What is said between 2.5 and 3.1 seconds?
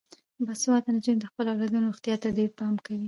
پام کوي.